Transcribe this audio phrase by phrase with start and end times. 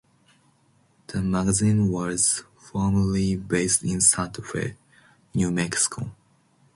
[1.05, 4.75] The magazine was formerly based in Santa Fe,
[5.35, 6.09] New Mexico.